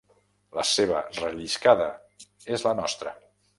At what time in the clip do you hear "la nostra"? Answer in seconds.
2.71-3.17